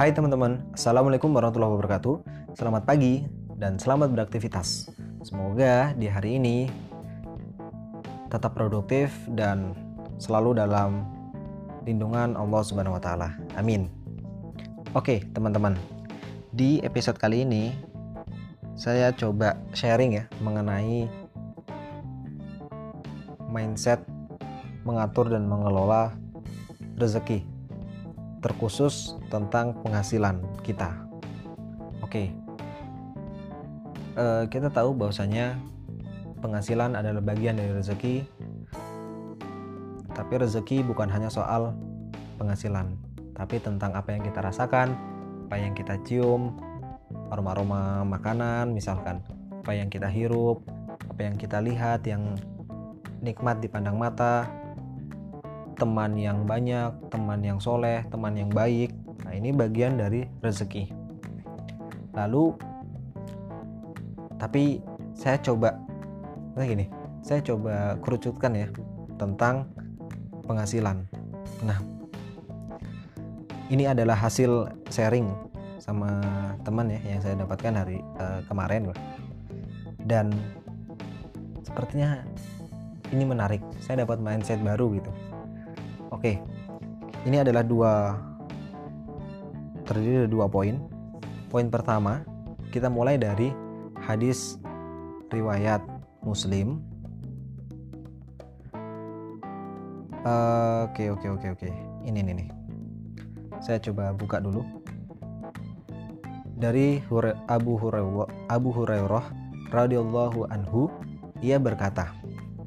[0.00, 2.24] Hai teman-teman, Assalamualaikum warahmatullahi wabarakatuh
[2.56, 3.20] Selamat pagi
[3.60, 4.88] dan selamat beraktivitas
[5.20, 6.72] Semoga di hari ini
[8.32, 9.76] tetap produktif dan
[10.16, 11.04] selalu dalam
[11.84, 13.36] lindungan Allah Subhanahu wa taala.
[13.60, 13.92] Amin.
[14.96, 15.76] Oke, teman-teman.
[16.48, 17.68] Di episode kali ini
[18.80, 21.12] saya coba sharing ya mengenai
[23.52, 24.00] mindset
[24.80, 26.16] mengatur dan mengelola
[26.96, 27.49] rezeki
[28.40, 30.96] terkhusus tentang penghasilan kita.
[32.00, 32.32] Oke,
[34.16, 35.60] uh, kita tahu bahwasanya
[36.40, 38.24] penghasilan adalah bagian dari rezeki,
[40.16, 41.76] tapi rezeki bukan hanya soal
[42.40, 42.96] penghasilan,
[43.36, 44.96] tapi tentang apa yang kita rasakan,
[45.46, 46.56] apa yang kita cium,
[47.28, 49.20] aroma-aroma makanan, misalkan
[49.60, 50.64] apa yang kita hirup,
[51.12, 52.34] apa yang kita lihat yang
[53.20, 54.48] nikmat dipandang mata,
[55.80, 58.92] teman yang banyak, teman yang soleh, teman yang baik.
[59.24, 60.92] Nah, ini bagian dari rezeki.
[62.12, 62.52] Lalu,
[64.36, 64.84] tapi
[65.16, 65.80] saya coba,
[66.52, 66.84] nah gini,
[67.24, 68.68] saya coba kerucutkan ya
[69.16, 69.72] tentang
[70.44, 71.08] penghasilan.
[71.64, 71.80] Nah,
[73.72, 75.32] ini adalah hasil sharing
[75.80, 76.20] sama
[76.60, 78.92] teman ya yang saya dapatkan hari uh, kemarin,
[80.04, 80.28] dan
[81.64, 82.20] sepertinya
[83.16, 83.64] ini menarik.
[83.80, 85.12] Saya dapat mindset baru gitu
[86.10, 86.42] Oke,
[87.22, 88.18] ini adalah dua
[89.86, 90.78] terdiri dari dua poin.
[91.50, 92.26] Poin pertama,
[92.74, 93.50] kita mulai dari
[93.98, 94.58] hadis
[95.30, 95.82] riwayat
[96.22, 96.82] Muslim.
[100.90, 101.70] Oke, oke, oke, oke.
[102.04, 102.48] Ini, ini, nih.
[103.64, 104.66] Saya coba buka dulu.
[106.60, 107.00] Dari
[107.48, 109.24] Abu Hurairah, Abu Hurairah
[109.72, 110.92] radhiyallahu anhu,
[111.40, 112.12] ia berkata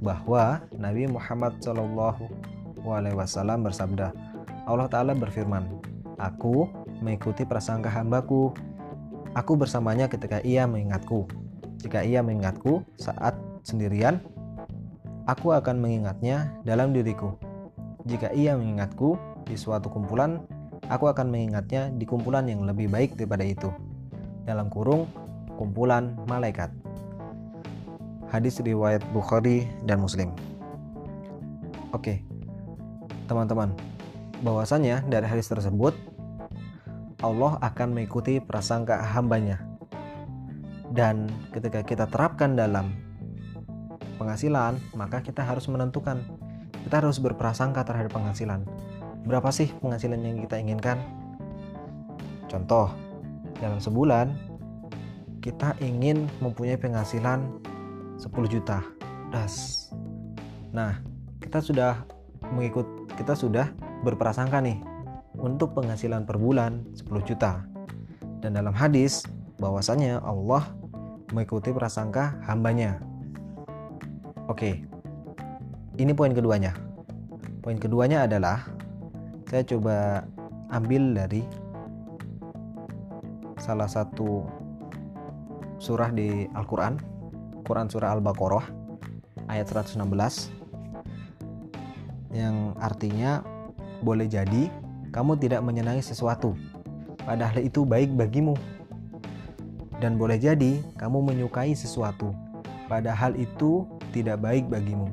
[0.02, 2.26] bahwa Nabi Muhammad Shallallahu
[2.84, 4.12] wasallam bersabda,
[4.68, 5.68] Allah Ta'ala berfirman,
[6.22, 6.70] Aku
[7.04, 8.54] mengikuti prasangka hambaku.
[9.34, 11.26] Aku bersamanya ketika ia mengingatku.
[11.82, 13.36] Jika ia mengingatku saat
[13.66, 14.22] sendirian,
[15.26, 17.36] aku akan mengingatnya dalam diriku.
[18.06, 19.18] Jika ia mengingatku
[19.50, 20.46] di suatu kumpulan,
[20.88, 23.74] aku akan mengingatnya di kumpulan yang lebih baik daripada itu.
[24.48, 25.10] Dalam kurung,
[25.60, 26.70] kumpulan malaikat.
[28.30, 30.32] Hadis riwayat Bukhari dan Muslim.
[31.94, 32.26] Oke,
[33.28, 33.72] teman-teman.
[34.44, 35.96] Bahwasanya dari hadis tersebut
[37.24, 39.64] Allah akan mengikuti prasangka hambanya.
[40.94, 42.92] Dan ketika kita terapkan dalam
[44.20, 46.20] penghasilan maka kita harus menentukan.
[46.84, 48.68] Kita harus berprasangka terhadap penghasilan.
[49.24, 51.00] Berapa sih penghasilan yang kita inginkan?
[52.52, 52.92] Contoh
[53.64, 54.36] dalam sebulan
[55.40, 57.40] kita ingin mempunyai penghasilan
[58.20, 58.84] 10 juta.
[59.32, 59.90] Das.
[60.76, 61.00] Nah
[61.42, 62.04] kita sudah
[62.54, 63.70] mengikut kita sudah
[64.02, 64.82] berprasangka nih
[65.38, 67.66] untuk penghasilan per bulan 10 juta.
[68.44, 69.24] Dan dalam hadis
[69.58, 70.68] bahwasanya Allah
[71.32, 73.00] mengikuti prasangka hambanya.
[74.52, 74.84] Oke.
[75.96, 76.74] Ini poin keduanya.
[77.64, 78.66] Poin keduanya adalah
[79.48, 80.26] saya coba
[80.74, 81.46] ambil dari
[83.62, 84.44] salah satu
[85.78, 86.98] surah di Al-Qur'an,
[87.64, 88.66] Quran surah Al-Baqarah
[89.48, 90.63] ayat 116
[92.34, 93.46] yang artinya
[94.02, 94.68] boleh jadi
[95.14, 96.58] kamu tidak menyenangi sesuatu,
[97.24, 98.58] padahal itu baik bagimu.
[100.02, 102.34] Dan boleh jadi kamu menyukai sesuatu,
[102.90, 105.08] padahal itu tidak baik bagimu.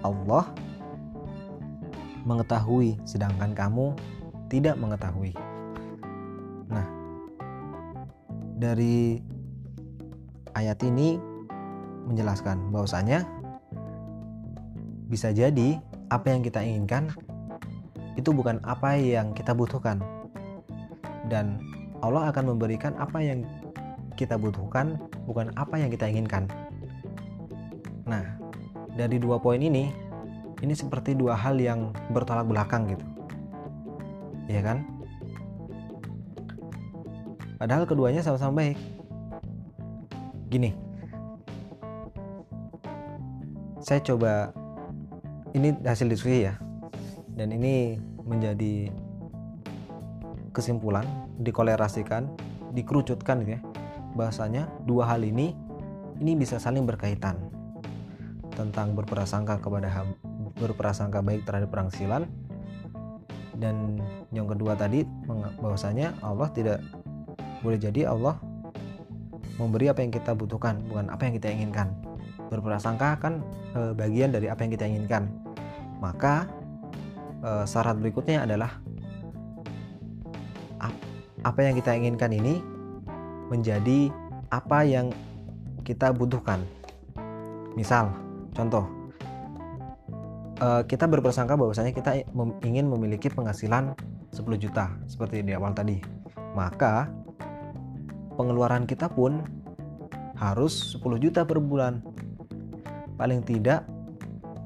[0.00, 0.48] Allah
[2.26, 3.94] mengetahui, sedangkan kamu
[4.50, 5.36] tidak mengetahui.
[6.66, 6.86] Nah,
[8.58, 9.22] dari
[10.56, 11.20] ayat ini
[12.08, 13.22] menjelaskan bahwasanya
[15.06, 15.78] bisa jadi
[16.10, 17.10] apa yang kita inginkan
[18.16, 20.00] itu bukan apa yang kita butuhkan.
[21.26, 21.58] Dan
[22.00, 23.42] Allah akan memberikan apa yang
[24.16, 24.96] kita butuhkan
[25.28, 26.48] bukan apa yang kita inginkan.
[28.08, 28.24] Nah
[28.96, 29.92] dari dua poin ini
[30.64, 33.04] ini seperti dua hal yang bertolak belakang gitu.
[34.48, 34.86] Ya kan?
[37.56, 38.78] Padahal keduanya sama-sama baik.
[40.48, 40.70] Gini.
[43.80, 44.50] Saya coba
[45.56, 46.60] ini hasil diskusi ya.
[47.32, 48.92] Dan ini menjadi
[50.52, 51.04] kesimpulan
[51.40, 52.28] dikolerasikan
[52.76, 53.60] dikerucutkan gitu ya.
[54.16, 55.56] Bahasanya dua hal ini
[56.20, 57.36] ini bisa saling berkaitan
[58.56, 59.92] tentang berprasangka kepada
[60.56, 62.24] berprasangka baik terhadap perangsilan
[63.60, 64.00] dan
[64.32, 65.04] yang kedua tadi
[65.60, 66.80] bahwasanya Allah tidak
[67.60, 68.40] boleh jadi Allah
[69.60, 71.88] memberi apa yang kita butuhkan bukan apa yang kita inginkan.
[72.48, 73.44] Berprasangka kan
[73.74, 75.45] e, bagian dari apa yang kita inginkan
[75.98, 76.48] maka
[77.40, 78.80] e, syarat berikutnya adalah
[81.46, 82.58] apa yang kita inginkan ini
[83.54, 84.10] menjadi
[84.50, 85.14] apa yang
[85.86, 86.58] kita butuhkan.
[87.78, 88.10] Misal,
[88.50, 88.82] contoh,
[90.58, 92.26] uh, kita berprasangka bahwasanya kita
[92.66, 93.94] ingin memiliki penghasilan
[94.34, 96.02] 10 juta seperti di awal tadi.
[96.58, 97.06] Maka
[98.34, 99.46] pengeluaran kita pun
[100.34, 102.02] harus 10 juta per bulan.
[103.14, 103.86] Paling tidak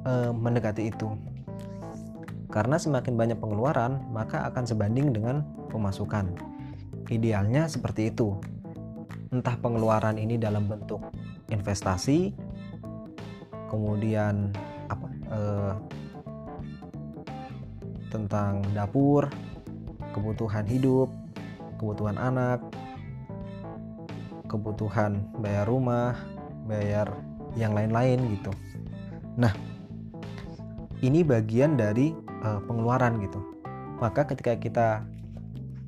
[0.04, 1.12] uh, mendekati itu.
[2.50, 6.34] Karena semakin banyak pengeluaran, maka akan sebanding dengan pemasukan.
[7.06, 8.34] Idealnya seperti itu.
[9.30, 10.98] Entah pengeluaran ini dalam bentuk
[11.54, 12.34] investasi,
[13.70, 14.50] kemudian
[14.90, 15.74] apa eh,
[18.10, 19.30] tentang dapur,
[20.10, 21.06] kebutuhan hidup,
[21.78, 22.58] kebutuhan anak,
[24.50, 26.18] kebutuhan bayar rumah,
[26.66, 27.14] bayar
[27.54, 28.50] yang lain-lain gitu.
[29.38, 29.54] Nah,
[31.00, 32.12] ini bagian dari
[32.44, 33.40] uh, pengeluaran gitu.
[34.00, 34.88] Maka ketika kita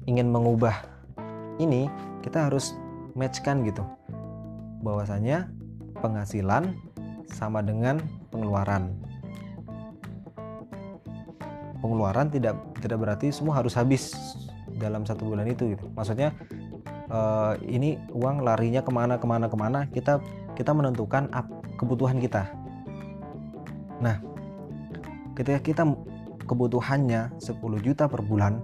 [0.04, 0.84] ingin mengubah
[1.60, 1.88] ini,
[2.24, 2.76] kita harus
[3.16, 3.84] matchkan gitu.
[4.84, 5.48] Bahwasanya
[6.00, 6.76] penghasilan
[7.32, 8.00] sama dengan
[8.32, 8.92] pengeluaran.
[11.80, 14.14] Pengeluaran tidak tidak berarti semua harus habis
[14.78, 15.86] dalam satu bulan itu gitu.
[15.94, 16.34] Maksudnya
[17.10, 20.18] uh, ini uang larinya ke mana ke mana ke mana kita
[20.54, 21.30] kita menentukan
[21.80, 22.46] kebutuhan kita.
[24.02, 24.31] Nah,
[25.32, 25.82] ketika kita
[26.44, 28.60] kebutuhannya 10 juta per bulan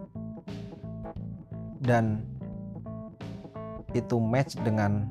[1.81, 2.21] dan
[3.97, 5.09] itu match dengan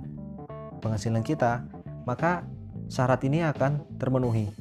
[0.83, 1.65] penghasilan kita,
[2.05, 2.45] maka
[2.87, 4.53] syarat ini akan terpenuhi.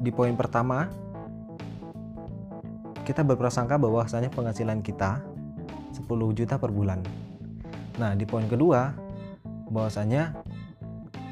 [0.00, 0.88] Di poin pertama,
[3.04, 5.20] kita berprasangka bahwasanya penghasilan kita
[5.92, 7.04] 10 juta per bulan.
[8.00, 8.92] Nah, di poin kedua,
[9.68, 10.36] bahwasanya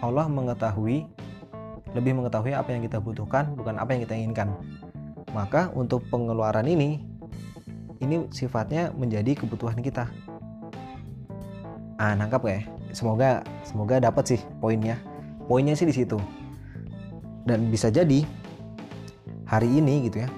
[0.04, 1.13] Allah mengetahui
[1.94, 4.48] lebih mengetahui apa yang kita butuhkan bukan apa yang kita inginkan.
[5.30, 7.02] Maka untuk pengeluaran ini
[8.02, 10.10] ini sifatnya menjadi kebutuhan kita.
[11.98, 12.74] Ah, nangkap ya?
[12.94, 14.96] semoga semoga dapat sih poinnya
[15.50, 16.16] poinnya sih di situ
[17.44, 18.22] dan bisa jadi
[19.44, 20.30] hari ini gitu ya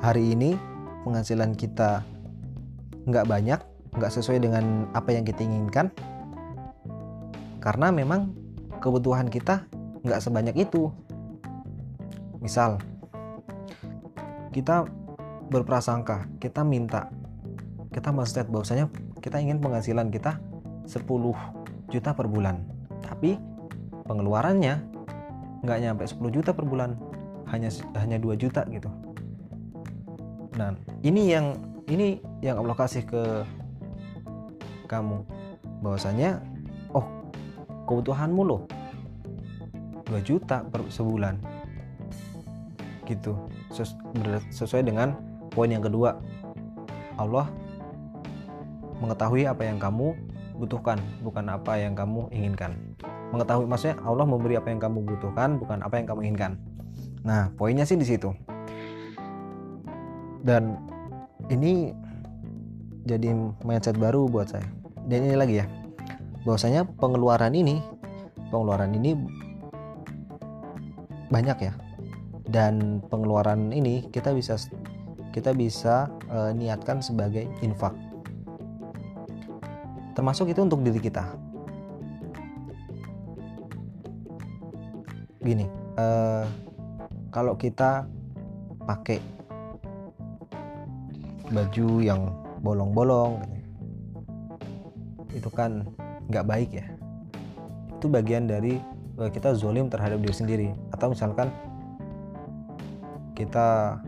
[0.00, 0.54] hari ini
[1.02, 2.06] penghasilan kita
[3.10, 3.60] nggak banyak
[3.98, 5.90] nggak sesuai dengan apa yang kita inginkan
[7.58, 8.30] karena memang
[8.78, 9.66] kebutuhan kita
[10.02, 10.90] nggak sebanyak itu.
[12.42, 12.82] Misal
[14.52, 14.84] kita
[15.48, 17.08] berprasangka kita minta
[17.92, 18.88] kita menstate bahwasanya
[19.20, 20.40] kita ingin penghasilan kita
[20.88, 21.06] 10
[21.92, 22.64] juta per bulan.
[23.04, 23.36] Tapi
[24.08, 24.80] pengeluarannya
[25.62, 26.98] nggak nyampe 10 juta per bulan
[27.52, 27.68] hanya
[28.00, 28.90] hanya 2 juta gitu.
[30.56, 31.54] Nah ini yang
[31.86, 33.22] ini yang Allah kasih ke
[34.88, 35.22] kamu.
[35.84, 36.40] Bahwasanya
[36.96, 37.06] oh
[37.86, 38.62] kebutuhanmu loh
[40.12, 41.40] 2 juta per sebulan
[43.08, 43.48] gitu
[44.52, 45.16] sesuai dengan
[45.48, 46.20] poin yang kedua
[47.16, 47.48] Allah
[49.02, 50.14] mengetahui apa yang kamu
[50.56, 52.78] butuhkan, bukan apa yang kamu inginkan.
[53.34, 56.52] Mengetahui maksudnya Allah memberi apa yang kamu butuhkan, bukan apa yang kamu inginkan.
[57.26, 58.30] Nah, poinnya sih di situ.
[60.46, 60.78] Dan
[61.50, 61.90] ini
[63.02, 63.34] jadi
[63.66, 64.66] mindset baru buat saya.
[65.10, 65.66] Dan ini lagi ya,
[66.46, 67.82] bahwasanya pengeluaran ini,
[68.54, 69.18] pengeluaran ini
[71.32, 71.72] banyak ya.
[72.44, 74.60] Dan pengeluaran ini kita bisa
[75.32, 77.96] kita bisa e, niatkan sebagai infak.
[80.12, 81.24] Termasuk itu untuk diri kita.
[85.40, 86.44] Gini uh,
[87.32, 88.06] kalau kita
[88.84, 89.18] pakai
[91.52, 92.32] baju yang
[92.64, 93.58] bolong-bolong gitu,
[95.42, 95.84] itu kan
[96.30, 96.86] nggak baik ya.
[97.98, 98.78] Itu bagian dari
[99.18, 100.68] uh, kita zolim terhadap diri sendiri
[101.02, 101.50] atau misalkan
[103.34, 103.98] kita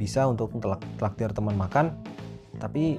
[0.00, 0.48] bisa untuk
[0.96, 1.92] traktir teman makan
[2.56, 2.96] tapi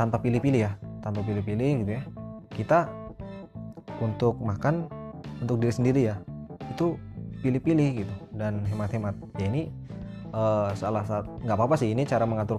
[0.00, 0.72] tanpa pilih-pilih ya
[1.04, 2.02] tanpa pilih-pilih gitu ya.
[2.48, 2.88] Kita
[4.00, 4.88] untuk makan
[5.44, 6.16] untuk diri sendiri ya
[6.72, 6.96] itu
[7.44, 9.12] pilih-pilih gitu dan hemat-hemat.
[9.36, 9.68] Ya ini
[10.32, 12.56] uh, salah satu nggak apa-apa sih ini cara mengatur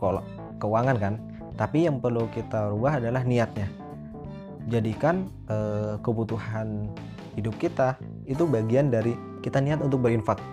[0.62, 1.14] keuangan kan.
[1.58, 3.66] Tapi yang perlu kita rubah adalah niatnya.
[4.70, 6.94] Jadikan uh, kebutuhan
[7.34, 7.98] hidup kita
[8.30, 10.44] itu bagian dari kita niat untuk berinfak.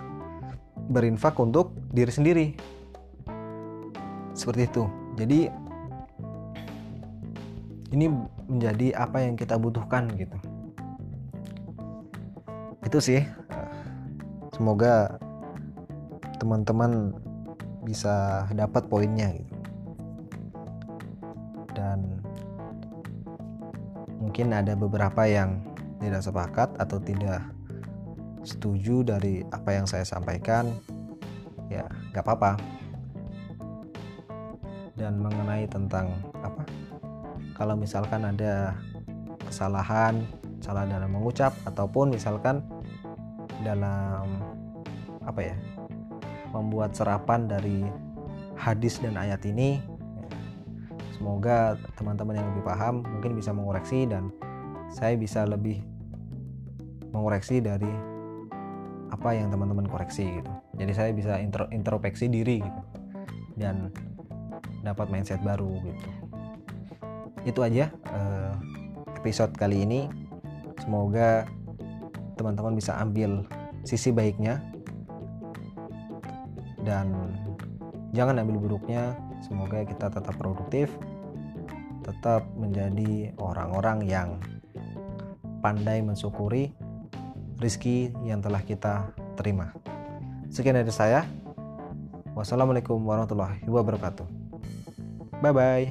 [0.87, 2.47] Berinfak untuk diri sendiri.
[4.31, 4.87] Seperti itu.
[5.19, 5.39] Jadi
[7.91, 8.07] ini
[8.47, 10.39] menjadi apa yang kita butuhkan gitu.
[12.87, 13.19] Itu sih.
[14.55, 15.19] Semoga
[16.39, 17.11] teman-teman
[17.83, 19.55] bisa dapat poinnya gitu.
[21.75, 22.23] Dan
[24.23, 25.59] mungkin ada beberapa yang
[25.99, 27.54] tidak sepakat atau tidak
[28.45, 30.69] setuju dari apa yang saya sampaikan
[31.67, 31.83] ya
[32.13, 32.55] nggak apa-apa.
[34.95, 36.07] Dan mengenai tentang
[36.39, 36.63] apa
[37.55, 38.75] kalau misalkan ada
[39.47, 40.23] kesalahan
[40.59, 42.59] salah dalam mengucap ataupun misalkan
[43.63, 44.27] dalam
[45.23, 45.55] apa ya
[46.51, 47.83] membuat serapan dari
[48.59, 49.79] hadis dan ayat ini
[51.15, 54.31] semoga teman-teman yang lebih paham mungkin bisa mengoreksi dan
[54.91, 55.79] saya bisa lebih
[57.15, 58.14] mengoreksi dari
[59.13, 60.51] apa yang teman-teman koreksi gitu.
[60.77, 62.81] Jadi saya bisa intro, introspeksi diri gitu.
[63.55, 63.93] Dan
[64.81, 66.07] dapat mindset baru gitu.
[67.45, 68.53] Itu aja uh,
[69.17, 70.09] episode kali ini.
[70.81, 71.49] Semoga
[72.37, 73.45] teman-teman bisa ambil
[73.85, 74.61] sisi baiknya.
[76.85, 77.33] Dan
[78.13, 79.17] jangan ambil buruknya.
[79.45, 80.89] Semoga kita tetap produktif.
[82.05, 84.37] Tetap menjadi orang-orang yang
[85.65, 86.69] pandai mensyukuri
[87.59, 89.71] rizki yang telah kita terima.
[90.51, 91.27] Sekian dari saya.
[92.35, 94.27] Wassalamualaikum warahmatullahi wabarakatuh.
[95.39, 95.87] Bye bye